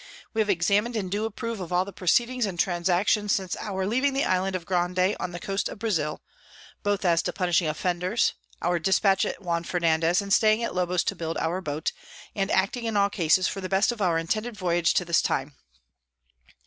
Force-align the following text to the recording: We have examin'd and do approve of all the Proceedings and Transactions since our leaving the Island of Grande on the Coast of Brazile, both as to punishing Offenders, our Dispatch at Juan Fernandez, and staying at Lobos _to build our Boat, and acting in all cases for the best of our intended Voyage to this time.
We 0.33 0.41
have 0.41 0.47
examin'd 0.49 0.95
and 0.95 1.11
do 1.11 1.25
approve 1.25 1.59
of 1.59 1.71
all 1.71 1.85
the 1.85 1.93
Proceedings 1.93 2.47
and 2.47 2.59
Transactions 2.59 3.31
since 3.33 3.55
our 3.59 3.85
leaving 3.85 4.13
the 4.15 4.25
Island 4.25 4.55
of 4.55 4.65
Grande 4.65 5.15
on 5.19 5.31
the 5.31 5.39
Coast 5.39 5.69
of 5.69 5.77
Brazile, 5.77 6.21
both 6.81 7.05
as 7.05 7.21
to 7.21 7.31
punishing 7.31 7.67
Offenders, 7.67 8.33
our 8.63 8.79
Dispatch 8.79 9.25
at 9.25 9.43
Juan 9.43 9.63
Fernandez, 9.63 10.19
and 10.19 10.33
staying 10.33 10.63
at 10.63 10.73
Lobos 10.73 11.03
_to 11.03 11.15
build 11.15 11.37
our 11.37 11.61
Boat, 11.61 11.91
and 12.35 12.49
acting 12.49 12.85
in 12.85 12.97
all 12.97 13.11
cases 13.11 13.47
for 13.47 13.61
the 13.61 13.69
best 13.69 13.91
of 13.91 14.01
our 14.01 14.17
intended 14.17 14.57
Voyage 14.57 14.95
to 14.95 15.05
this 15.05 15.21
time. 15.21 15.53